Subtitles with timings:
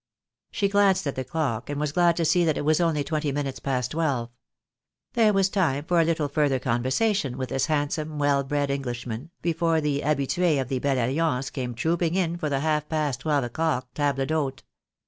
[0.49, 3.31] She glanced at the clock, and was glad to see that it was only twenty
[3.31, 4.31] minutes past twelve.
[5.13, 9.79] There was time for a little further conversation with this handsome, well bred Englishman, before
[9.79, 13.93] the habitues of the' 'Belle Alliance" came trooping in for the half past twelve o'clock
[13.93, 14.63] table d'hote.